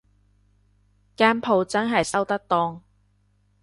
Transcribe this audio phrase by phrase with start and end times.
[1.15, 2.81] 間舖真係收得檔